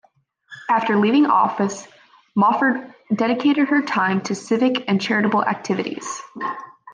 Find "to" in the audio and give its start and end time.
4.21-4.33